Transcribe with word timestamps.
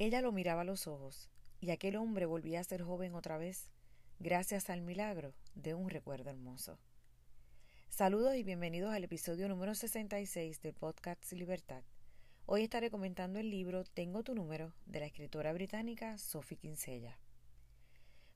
Ella 0.00 0.20
lo 0.20 0.30
miraba 0.30 0.60
a 0.60 0.64
los 0.64 0.86
ojos, 0.86 1.28
y 1.58 1.72
aquel 1.72 1.96
hombre 1.96 2.24
volvía 2.24 2.60
a 2.60 2.64
ser 2.64 2.82
joven 2.82 3.16
otra 3.16 3.36
vez, 3.36 3.72
gracias 4.20 4.70
al 4.70 4.80
milagro 4.80 5.34
de 5.56 5.74
un 5.74 5.90
recuerdo 5.90 6.30
hermoso. 6.30 6.78
Saludos 7.88 8.36
y 8.36 8.44
bienvenidos 8.44 8.94
al 8.94 9.02
episodio 9.02 9.48
número 9.48 9.74
66 9.74 10.62
del 10.62 10.74
podcast 10.74 11.32
Libertad. 11.32 11.82
Hoy 12.46 12.62
estaré 12.62 12.92
comentando 12.92 13.40
el 13.40 13.50
libro 13.50 13.82
Tengo 13.82 14.22
tu 14.22 14.36
número 14.36 14.72
de 14.86 15.00
la 15.00 15.06
escritora 15.06 15.52
británica 15.52 16.16
Sophie 16.16 16.58
Kinsella. 16.58 17.18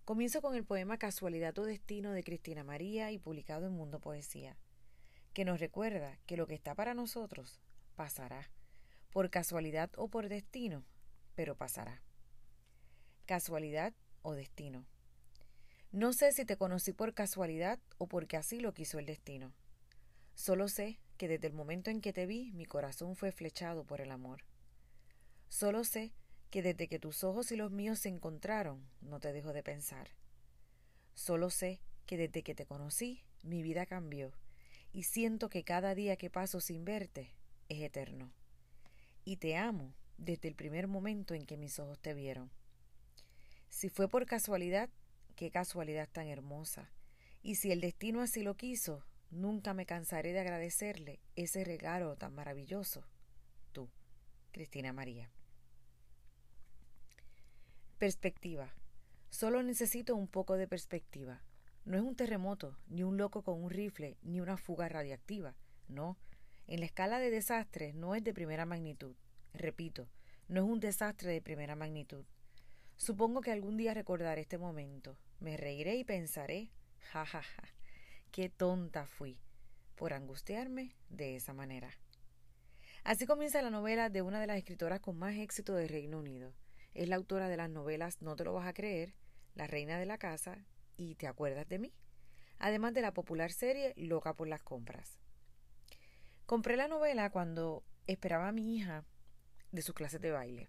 Comienzo 0.04 0.42
con 0.42 0.56
el 0.56 0.64
poema 0.64 0.98
Casualidad 0.98 1.56
o 1.60 1.64
Destino 1.64 2.10
de 2.10 2.24
Cristina 2.24 2.64
María 2.64 3.12
y 3.12 3.20
publicado 3.20 3.66
en 3.66 3.72
Mundo 3.74 4.00
Poesía, 4.00 4.56
que 5.32 5.44
nos 5.44 5.60
recuerda 5.60 6.18
que 6.26 6.36
lo 6.36 6.48
que 6.48 6.54
está 6.54 6.74
para 6.74 6.92
nosotros 6.92 7.60
pasará, 7.94 8.50
por 9.12 9.30
casualidad 9.30 9.92
o 9.96 10.08
por 10.08 10.28
destino, 10.28 10.84
pero 11.34 11.56
pasará. 11.56 12.02
Casualidad 13.26 13.94
o 14.22 14.32
destino. 14.34 14.86
No 15.90 16.12
sé 16.12 16.32
si 16.32 16.44
te 16.44 16.56
conocí 16.56 16.92
por 16.92 17.14
casualidad 17.14 17.78
o 17.98 18.06
porque 18.06 18.36
así 18.36 18.60
lo 18.60 18.72
quiso 18.72 18.98
el 18.98 19.06
destino. 19.06 19.52
Solo 20.34 20.68
sé 20.68 20.98
que 21.18 21.28
desde 21.28 21.46
el 21.48 21.52
momento 21.52 21.90
en 21.90 22.00
que 22.00 22.12
te 22.12 22.26
vi 22.26 22.50
mi 22.52 22.64
corazón 22.64 23.14
fue 23.14 23.30
flechado 23.30 23.84
por 23.84 24.00
el 24.00 24.10
amor. 24.10 24.44
Solo 25.48 25.84
sé 25.84 26.12
que 26.50 26.62
desde 26.62 26.88
que 26.88 26.98
tus 26.98 27.24
ojos 27.24 27.52
y 27.52 27.56
los 27.56 27.70
míos 27.70 27.98
se 27.98 28.08
encontraron, 28.08 28.88
no 29.00 29.20
te 29.20 29.32
dejo 29.32 29.52
de 29.52 29.62
pensar. 29.62 30.10
Solo 31.14 31.50
sé 31.50 31.80
que 32.06 32.16
desde 32.16 32.42
que 32.42 32.54
te 32.54 32.66
conocí, 32.66 33.22
mi 33.42 33.62
vida 33.62 33.86
cambió, 33.86 34.32
y 34.92 35.04
siento 35.04 35.48
que 35.48 35.64
cada 35.64 35.94
día 35.94 36.16
que 36.16 36.30
paso 36.30 36.60
sin 36.60 36.84
verte 36.84 37.34
es 37.68 37.82
eterno. 37.82 38.32
Y 39.24 39.36
te 39.36 39.56
amo 39.56 39.94
desde 40.24 40.48
el 40.48 40.54
primer 40.54 40.86
momento 40.86 41.34
en 41.34 41.44
que 41.44 41.56
mis 41.56 41.78
ojos 41.78 41.98
te 41.98 42.14
vieron. 42.14 42.50
Si 43.68 43.88
fue 43.88 44.08
por 44.08 44.26
casualidad, 44.26 44.88
qué 45.34 45.50
casualidad 45.50 46.08
tan 46.10 46.28
hermosa. 46.28 46.90
Y 47.42 47.56
si 47.56 47.72
el 47.72 47.80
destino 47.80 48.20
así 48.20 48.42
lo 48.42 48.56
quiso, 48.56 49.04
nunca 49.30 49.74
me 49.74 49.86
cansaré 49.86 50.32
de 50.32 50.40
agradecerle 50.40 51.20
ese 51.34 51.64
regalo 51.64 52.16
tan 52.16 52.34
maravilloso. 52.34 53.04
Tú, 53.72 53.88
Cristina 54.52 54.92
María. 54.92 55.30
Perspectiva. 57.98 58.72
Solo 59.30 59.62
necesito 59.62 60.14
un 60.14 60.28
poco 60.28 60.56
de 60.56 60.68
perspectiva. 60.68 61.42
No 61.84 61.96
es 61.96 62.02
un 62.02 62.14
terremoto, 62.14 62.76
ni 62.86 63.02
un 63.02 63.16
loco 63.16 63.42
con 63.42 63.62
un 63.62 63.70
rifle, 63.70 64.16
ni 64.22 64.40
una 64.40 64.56
fuga 64.56 64.88
radiactiva. 64.88 65.56
No. 65.88 66.16
En 66.68 66.80
la 66.80 66.86
escala 66.86 67.18
de 67.18 67.30
desastres 67.30 67.94
no 67.94 68.14
es 68.14 68.22
de 68.22 68.34
primera 68.34 68.66
magnitud. 68.66 69.16
Repito, 69.54 70.08
no 70.48 70.62
es 70.62 70.66
un 70.66 70.80
desastre 70.80 71.30
de 71.32 71.42
primera 71.42 71.76
magnitud. 71.76 72.24
Supongo 72.96 73.40
que 73.40 73.52
algún 73.52 73.76
día 73.76 73.94
recordaré 73.94 74.42
este 74.42 74.58
momento. 74.58 75.16
Me 75.40 75.56
reiré 75.56 75.96
y 75.96 76.04
pensaré, 76.04 76.70
ja, 77.10 77.26
ja, 77.26 77.42
ja, 77.42 77.62
qué 78.30 78.48
tonta 78.48 79.06
fui 79.06 79.38
por 79.96 80.12
angustiarme 80.12 80.94
de 81.10 81.36
esa 81.36 81.52
manera. 81.52 81.90
Así 83.04 83.26
comienza 83.26 83.62
la 83.62 83.70
novela 83.70 84.08
de 84.08 84.22
una 84.22 84.40
de 84.40 84.46
las 84.46 84.58
escritoras 84.58 85.00
con 85.00 85.18
más 85.18 85.34
éxito 85.34 85.74
del 85.74 85.88
Reino 85.88 86.18
Unido. 86.18 86.52
Es 86.94 87.08
la 87.08 87.16
autora 87.16 87.48
de 87.48 87.56
las 87.56 87.70
novelas 87.70 88.22
No 88.22 88.36
te 88.36 88.44
lo 88.44 88.52
vas 88.52 88.66
a 88.66 88.74
creer, 88.74 89.14
La 89.54 89.66
reina 89.66 89.98
de 89.98 90.06
la 90.06 90.18
casa 90.18 90.58
y 90.96 91.16
Te 91.16 91.26
acuerdas 91.26 91.68
de 91.68 91.78
mí, 91.78 91.92
además 92.58 92.94
de 92.94 93.02
la 93.02 93.12
popular 93.12 93.50
serie 93.52 93.92
Loca 93.96 94.34
por 94.34 94.48
las 94.48 94.62
compras. 94.62 95.18
Compré 96.46 96.76
la 96.76 96.88
novela 96.88 97.30
cuando 97.30 97.82
esperaba 98.06 98.48
a 98.48 98.52
mi 98.52 98.76
hija 98.76 99.04
de 99.72 99.82
sus 99.82 99.94
clases 99.94 100.20
de 100.20 100.30
baile. 100.30 100.68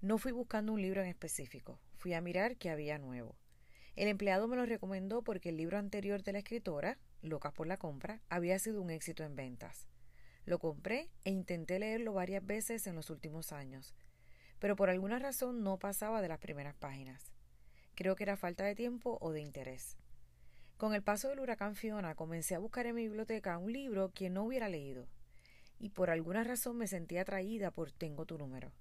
No 0.00 0.18
fui 0.18 0.32
buscando 0.32 0.72
un 0.72 0.80
libro 0.80 1.02
en 1.02 1.08
específico, 1.08 1.78
fui 1.96 2.14
a 2.14 2.20
mirar 2.20 2.56
qué 2.56 2.70
había 2.70 2.98
nuevo. 2.98 3.36
El 3.94 4.08
empleado 4.08 4.48
me 4.48 4.56
lo 4.56 4.64
recomendó 4.64 5.22
porque 5.22 5.50
el 5.50 5.58
libro 5.58 5.78
anterior 5.78 6.22
de 6.22 6.32
la 6.32 6.38
escritora, 6.38 6.98
Locas 7.20 7.52
por 7.52 7.66
la 7.66 7.76
compra, 7.76 8.20
había 8.28 8.58
sido 8.58 8.80
un 8.80 8.90
éxito 8.90 9.22
en 9.22 9.36
ventas. 9.36 9.86
Lo 10.44 10.58
compré 10.58 11.10
e 11.24 11.30
intenté 11.30 11.78
leerlo 11.78 12.14
varias 12.14 12.44
veces 12.44 12.86
en 12.86 12.96
los 12.96 13.10
últimos 13.10 13.52
años, 13.52 13.94
pero 14.58 14.76
por 14.76 14.90
alguna 14.90 15.18
razón 15.18 15.62
no 15.62 15.78
pasaba 15.78 16.22
de 16.22 16.28
las 16.28 16.38
primeras 16.38 16.74
páginas. 16.74 17.30
Creo 17.94 18.16
que 18.16 18.24
era 18.24 18.36
falta 18.36 18.64
de 18.64 18.74
tiempo 18.74 19.18
o 19.20 19.30
de 19.30 19.40
interés. 19.40 19.96
Con 20.78 20.94
el 20.94 21.02
paso 21.02 21.28
del 21.28 21.38
huracán 21.38 21.76
Fiona 21.76 22.14
comencé 22.16 22.56
a 22.56 22.58
buscar 22.58 22.86
en 22.86 22.96
mi 22.96 23.02
biblioteca 23.02 23.58
un 23.58 23.72
libro 23.72 24.10
que 24.12 24.30
no 24.30 24.44
hubiera 24.44 24.68
leído, 24.68 25.06
y 25.82 25.90
por 25.90 26.08
alguna 26.08 26.44
razón 26.44 26.78
me 26.78 26.86
sentí 26.86 27.18
atraída 27.18 27.72
por 27.72 27.90
Tengo 27.90 28.24
tu 28.24 28.38
número. 28.38 28.72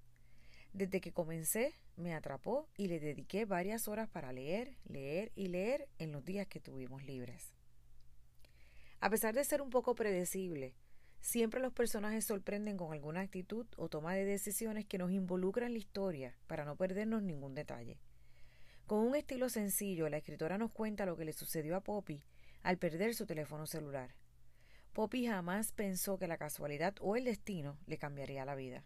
Desde 0.72 1.02
que 1.02 1.12
comencé, 1.12 1.74
me 1.98 2.14
atrapó 2.14 2.70
y 2.78 2.88
le 2.88 3.00
dediqué 3.00 3.44
varias 3.44 3.90
horas 3.90 4.08
para 4.08 4.32
leer, 4.32 4.78
leer 4.86 5.32
y 5.36 5.48
leer 5.48 5.90
en 5.98 6.14
los 6.14 6.24
días 6.24 6.48
que 6.48 6.62
tuvimos 6.62 7.04
libres. 7.04 7.54
A 9.00 9.10
pesar 9.10 9.34
de 9.34 9.44
ser 9.44 9.62
un 9.62 9.72
poco 9.72 9.96
predecible, 9.96 10.76
Siempre 11.22 11.62
los 11.62 11.72
personajes 11.72 12.26
sorprenden 12.26 12.78
con 12.78 12.94
alguna 12.94 13.22
actitud 13.22 13.68
o 13.78 13.90
toma 13.90 14.16
de 14.16 14.26
decisiones 14.26 14.88
que 14.88 14.98
nos 14.98 15.12
involucran 15.12 15.68
en 15.68 15.74
la 15.74 15.80
historia 15.80 16.36
para 16.48 16.66
no 16.66 16.76
perdernos 16.76 17.22
ningún 17.22 17.54
detalle. 17.54 18.00
Con 18.88 19.06
un 19.06 19.16
estilo 19.16 19.48
sencillo, 19.48 20.10
la 20.10 20.18
escritora 20.18 20.58
nos 20.58 20.72
cuenta 20.72 21.06
lo 21.06 21.16
que 21.16 21.26
le 21.26 21.34
sucedió 21.34 21.76
a 21.76 21.82
Poppy 21.82 22.24
al 22.64 22.80
perder 22.80 23.14
su 23.14 23.28
teléfono 23.28 23.68
celular. 23.68 24.16
Poppy 24.94 25.28
jamás 25.28 25.72
pensó 25.72 26.18
que 26.18 26.28
la 26.28 26.38
casualidad 26.38 26.96
o 27.02 27.16
el 27.16 27.26
destino 27.26 27.78
le 27.88 27.98
cambiaría 27.98 28.46
la 28.46 28.56
vida. 28.56 28.84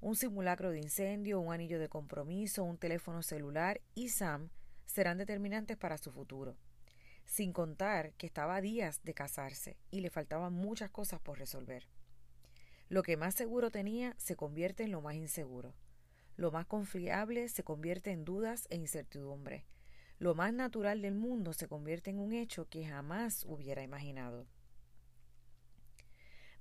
Un 0.00 0.16
simulacro 0.16 0.70
de 0.70 0.78
incendio, 0.78 1.40
un 1.40 1.52
anillo 1.52 1.78
de 1.78 1.88
compromiso, 1.88 2.64
un 2.64 2.78
teléfono 2.78 3.22
celular 3.22 3.80
y 3.94 4.08
Sam 4.08 4.50
serán 4.86 5.18
determinantes 5.18 5.76
para 5.76 5.98
su 5.98 6.10
futuro 6.10 6.56
sin 7.26 7.52
contar 7.52 8.12
que 8.14 8.26
estaba 8.26 8.56
a 8.56 8.60
días 8.60 9.02
de 9.04 9.14
casarse 9.14 9.76
y 9.90 10.00
le 10.00 10.10
faltaban 10.10 10.52
muchas 10.52 10.90
cosas 10.90 11.20
por 11.20 11.38
resolver. 11.38 11.88
Lo 12.88 13.02
que 13.02 13.16
más 13.16 13.34
seguro 13.34 13.70
tenía 13.70 14.14
se 14.18 14.36
convierte 14.36 14.84
en 14.84 14.92
lo 14.92 15.00
más 15.00 15.14
inseguro. 15.14 15.74
Lo 16.36 16.50
más 16.50 16.66
confiable 16.66 17.48
se 17.48 17.62
convierte 17.62 18.10
en 18.10 18.24
dudas 18.24 18.66
e 18.70 18.76
incertidumbre. 18.76 19.64
Lo 20.18 20.34
más 20.34 20.52
natural 20.52 21.02
del 21.02 21.14
mundo 21.14 21.52
se 21.52 21.68
convierte 21.68 22.10
en 22.10 22.18
un 22.18 22.32
hecho 22.32 22.68
que 22.68 22.86
jamás 22.86 23.44
hubiera 23.46 23.82
imaginado. 23.82 24.46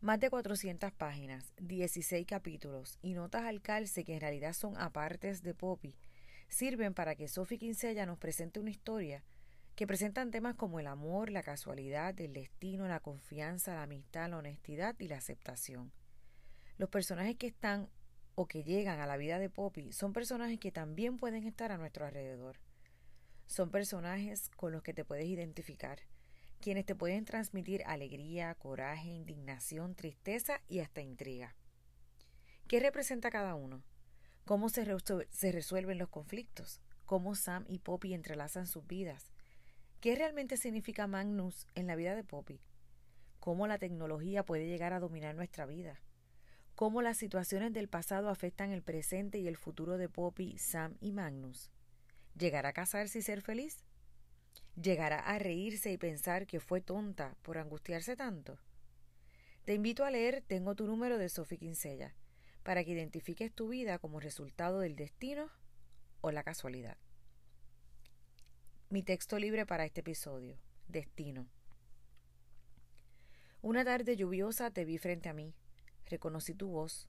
Más 0.02 0.20
de 0.20 0.32
400 0.32 0.92
páginas, 0.94 1.54
16 1.60 2.26
capítulos 2.26 2.98
y 3.04 3.14
notas 3.14 3.44
al 3.44 3.62
calce 3.62 4.04
que 4.04 4.16
en 4.16 4.22
realidad 4.22 4.54
son 4.54 4.76
apartes 4.76 5.44
de 5.44 5.54
Poppy, 5.54 5.96
sirven 6.50 6.96
para 6.96 7.14
que 7.14 7.28
Sophie 7.28 7.60
Kinsella 7.60 8.08
nos 8.08 8.18
presente 8.18 8.60
una 8.60 8.72
historia 8.72 9.24
que 9.76 9.86
presentan 9.86 10.32
temas 10.32 10.56
como 10.56 10.80
el 10.80 10.88
amor, 10.88 11.30
la 11.30 11.44
casualidad, 11.44 12.20
el 12.20 12.34
destino, 12.34 12.88
la 12.88 13.00
confianza, 13.00 13.76
la 13.76 13.84
amistad, 13.84 14.32
la 14.32 14.40
honestidad 14.40 14.96
y 14.98 15.08
la 15.08 15.18
aceptación. 15.18 15.92
Los 16.80 16.90
personajes 16.90 17.36
que 17.36 17.46
están 17.46 17.88
o 18.34 18.48
que 18.48 18.64
llegan 18.64 19.02
a 19.02 19.06
la 19.06 19.18
vida 19.18 19.38
de 19.38 19.52
Poppy 19.52 19.92
son 19.92 20.14
personajes 20.14 20.60
que 20.60 20.72
también 20.72 21.18
pueden 21.18 21.46
estar 21.46 21.72
a 21.72 21.78
nuestro 21.78 22.08
alrededor. 22.08 22.58
Son 23.46 23.70
personajes 23.70 24.50
con 24.56 24.72
los 24.72 24.82
que 24.82 24.96
te 24.96 25.06
puedes 25.06 25.28
identificar, 25.28 26.00
quienes 26.62 26.86
te 26.86 26.96
pueden 26.96 27.26
transmitir 27.26 27.84
alegría, 27.86 28.56
coraje, 28.56 29.10
indignación, 29.10 29.96
tristeza 29.96 30.62
y 30.70 30.80
hasta 30.80 31.02
intriga. 31.02 31.56
¿Qué 32.68 32.80
representa 32.80 33.30
cada 33.30 33.56
uno? 33.56 33.84
¿Cómo 34.46 34.70
se, 34.70 34.86
se 35.30 35.52
resuelven 35.52 35.98
los 35.98 36.10
conflictos? 36.10 36.80
¿Cómo 37.06 37.36
Sam 37.36 37.66
y 37.68 37.80
Poppy 37.80 38.14
entrelazan 38.14 38.68
sus 38.68 38.88
vidas? 38.88 39.32
¿Qué 40.00 40.16
realmente 40.16 40.56
significa 40.56 41.08
Magnus 41.08 41.68
en 41.76 41.88
la 41.88 41.96
vida 41.96 42.16
de 42.16 42.24
Poppy? 42.24 42.62
¿Cómo 43.40 43.68
la 43.68 43.78
tecnología 43.78 44.46
puede 44.46 44.68
llegar 44.68 44.94
a 44.94 45.00
dominar 45.00 45.36
nuestra 45.36 45.66
vida? 45.66 46.00
¿Cómo 46.76 47.02
las 47.02 47.18
situaciones 47.18 47.74
del 47.74 47.90
pasado 47.90 48.30
afectan 48.30 48.72
el 48.72 48.82
presente 48.82 49.40
y 49.40 49.48
el 49.48 49.58
futuro 49.58 49.98
de 49.98 50.10
Poppy, 50.10 50.58
Sam 50.58 50.96
y 51.02 51.12
Magnus? 51.12 51.72
¿Llegará 52.38 52.70
a 52.70 52.74
casarse 52.74 53.20
y 53.20 53.22
ser 53.22 53.42
feliz? 53.42 53.84
¿Llegará 54.76 55.20
a 55.20 55.38
reírse 55.38 55.92
y 55.92 55.98
pensar 55.98 56.48
que 56.48 56.60
fue 56.60 56.82
tonta 56.82 57.36
por 57.42 57.58
angustiarse 57.58 58.16
tanto? 58.16 58.58
Te 59.66 59.74
invito 59.74 60.06
a 60.06 60.12
leer 60.12 60.44
Tengo 60.48 60.76
tu 60.76 60.88
número 60.88 61.18
de 61.18 61.30
Sophie 61.30 61.58
Kinsella 61.58 62.16
para 62.64 62.84
que 62.84 62.92
identifiques 62.92 63.52
tu 63.52 63.70
vida 63.70 64.00
como 64.00 64.20
resultado 64.20 64.80
del 64.80 64.96
destino 64.96 65.50
o 66.22 66.32
la 66.32 66.44
casualidad. 66.44 66.98
Mi 68.90 69.04
texto 69.04 69.40
libre 69.40 69.66
para 69.66 69.86
este 69.86 70.02
episodio. 70.02 70.58
Destino. 70.88 71.48
Una 73.62 73.86
tarde 73.86 74.16
lluviosa 74.16 74.72
te 74.72 74.86
vi 74.86 74.98
frente 74.98 75.30
a 75.30 75.34
mí. 75.34 75.54
Reconocí 76.08 76.54
tu 76.54 76.70
voz. 76.70 77.08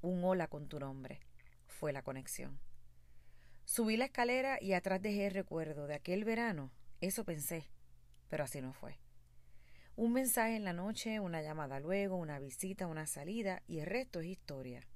Un 0.00 0.24
hola 0.24 0.48
con 0.48 0.68
tu 0.68 0.78
nombre. 0.80 1.20
Fue 1.66 1.92
la 1.92 2.02
conexión. 2.02 2.58
Subí 3.68 3.98
la 3.98 4.06
escalera 4.06 4.56
y 4.62 4.72
atrás 4.72 5.02
dejé 5.02 5.26
el 5.26 5.34
recuerdo 5.34 5.86
de 5.86 5.94
aquel 5.94 6.24
verano. 6.24 6.72
Eso 7.02 7.24
pensé. 7.24 7.68
Pero 8.30 8.44
así 8.44 8.62
no 8.62 8.72
fue. 8.72 8.98
Un 9.94 10.14
mensaje 10.14 10.56
en 10.56 10.64
la 10.64 10.72
noche, 10.72 11.20
una 11.20 11.42
llamada 11.42 11.78
luego, 11.78 12.16
una 12.16 12.38
visita, 12.38 12.86
una 12.86 13.06
salida 13.06 13.62
y 13.66 13.80
el 13.80 13.86
resto 13.86 14.20
es 14.20 14.28
historia. 14.28 14.88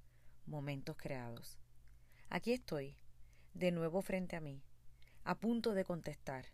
Momentos 0.46 0.96
creados. 0.96 1.58
Aquí 2.30 2.54
estoy, 2.54 2.96
de 3.52 3.72
nuevo 3.72 4.00
frente 4.00 4.36
a 4.36 4.40
mí, 4.40 4.62
a 5.22 5.38
punto 5.38 5.74
de 5.74 5.84
contestar 5.84 6.46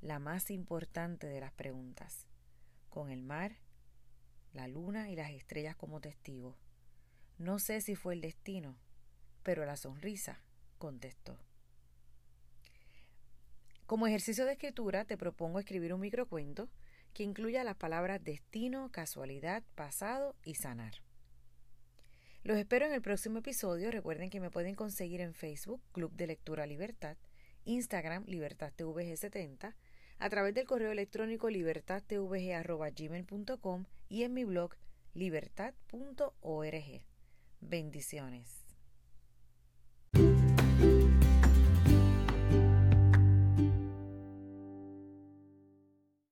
la 0.00 0.18
más 0.18 0.50
importante 0.50 1.26
de 1.26 1.40
las 1.40 1.52
preguntas, 1.52 2.26
con 2.88 3.10
el 3.10 3.22
mar, 3.22 3.58
la 4.54 4.68
luna 4.68 5.10
y 5.10 5.16
las 5.16 5.32
estrellas 5.32 5.76
como 5.76 6.00
testigos. 6.00 6.56
No 7.36 7.58
sé 7.58 7.82
si 7.82 7.94
fue 7.94 8.14
el 8.14 8.22
destino, 8.22 8.78
pero 9.42 9.66
la 9.66 9.76
sonrisa 9.76 10.40
contestó. 10.78 11.38
Como 13.88 14.06
ejercicio 14.06 14.44
de 14.44 14.52
escritura 14.52 15.04
te 15.06 15.16
propongo 15.16 15.58
escribir 15.58 15.94
un 15.94 16.00
microcuento 16.00 16.68
que 17.14 17.22
incluya 17.22 17.64
las 17.64 17.76
palabras 17.76 18.22
destino, 18.22 18.90
casualidad, 18.92 19.62
pasado 19.76 20.36
y 20.44 20.56
sanar. 20.56 20.92
Los 22.44 22.58
espero 22.58 22.84
en 22.84 22.92
el 22.92 23.00
próximo 23.00 23.38
episodio. 23.38 23.90
Recuerden 23.90 24.28
que 24.28 24.40
me 24.40 24.50
pueden 24.50 24.74
conseguir 24.74 25.22
en 25.22 25.32
Facebook, 25.32 25.80
Club 25.92 26.12
de 26.12 26.26
Lectura 26.26 26.66
Libertad, 26.66 27.16
Instagram, 27.64 28.24
Libertad 28.26 28.74
70 28.76 29.74
a 30.18 30.28
través 30.28 30.52
del 30.52 30.66
correo 30.66 30.92
electrónico 30.92 31.48
libertadtvg.gmail.com 31.48 33.84
y 34.10 34.24
en 34.24 34.34
mi 34.34 34.44
blog 34.44 34.74
libertad.org. 35.14 37.04
Bendiciones. 37.62 38.67